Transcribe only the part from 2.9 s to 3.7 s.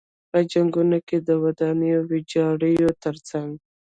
تر څنګ.